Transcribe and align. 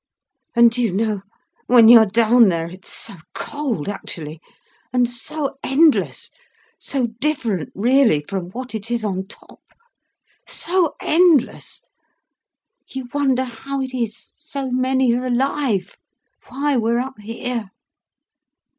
"And 0.55 0.71
do 0.71 0.81
you 0.81 0.93
know, 0.93 1.21
when 1.67 1.87
you 1.87 1.99
are 1.99 2.07
down 2.07 2.49
there, 2.49 2.65
it 2.65 2.87
is 2.87 2.91
so 2.91 3.13
cold, 3.35 3.87
actually, 3.87 4.41
and 4.91 5.07
so 5.07 5.59
endless, 5.63 6.31
so 6.79 7.05
different 7.19 7.71
really 7.75 8.21
from 8.27 8.45
what 8.49 8.73
it 8.73 8.89
is 8.89 9.05
on 9.05 9.27
top, 9.27 9.59
so 10.43 10.95
endless—you 11.01 13.09
wonder 13.13 13.43
how 13.43 13.79
it 13.79 13.93
is 13.93 14.33
so 14.35 14.71
many 14.71 15.13
are 15.13 15.27
alive, 15.27 15.95
why 16.47 16.77
we're 16.77 16.97
up 16.97 17.19
here. 17.19 17.69